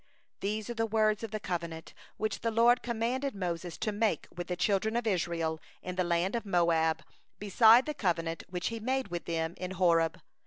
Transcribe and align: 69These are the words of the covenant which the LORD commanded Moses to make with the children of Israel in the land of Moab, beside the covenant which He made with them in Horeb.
69These 0.41 0.69
are 0.69 0.73
the 0.73 0.85
words 0.87 1.21
of 1.23 1.29
the 1.29 1.39
covenant 1.39 1.93
which 2.17 2.39
the 2.39 2.49
LORD 2.49 2.81
commanded 2.81 3.35
Moses 3.35 3.77
to 3.77 3.91
make 3.91 4.25
with 4.35 4.47
the 4.47 4.55
children 4.55 4.95
of 4.95 5.05
Israel 5.05 5.61
in 5.83 5.95
the 5.95 6.03
land 6.03 6.35
of 6.35 6.43
Moab, 6.43 7.03
beside 7.37 7.85
the 7.85 7.93
covenant 7.93 8.41
which 8.49 8.69
He 8.69 8.79
made 8.79 9.09
with 9.09 9.25
them 9.25 9.53
in 9.57 9.69
Horeb. 9.69 10.19